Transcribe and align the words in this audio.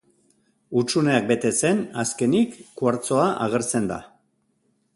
Hutsuneak 0.79 1.27
betetzen, 1.31 1.83
azkenik, 2.03 2.57
kuartzoa 2.81 3.27
agertzen 3.49 3.87
da. 3.93 3.99